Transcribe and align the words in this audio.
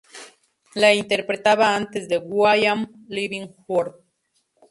La 0.73 0.95
interpretaba 0.95 1.75
antes 1.75 2.09
de 2.09 2.17
Who 2.17 2.47
Am 2.47 2.55
I 2.57 3.05
Living 3.07 3.53
For? 3.67 4.03